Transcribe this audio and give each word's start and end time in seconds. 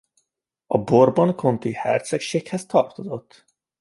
A 0.65 0.77
Bourbon-Conti 0.77 1.71
hercegséghez 1.73 2.65
tartozott. 2.65 3.45